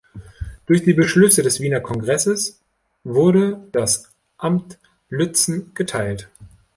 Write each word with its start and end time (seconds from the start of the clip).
Durch 0.65 0.81
die 0.83 0.95
Beschlüsse 0.95 1.43
des 1.43 1.59
Wiener 1.59 1.79
Kongresses 1.79 2.59
wurde 3.03 3.59
das 3.71 4.09
Amt 4.39 4.79
Lützen 5.09 5.75
geteilt. 5.75 6.27